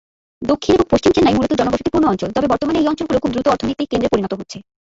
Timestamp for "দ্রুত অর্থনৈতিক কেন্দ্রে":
3.33-4.11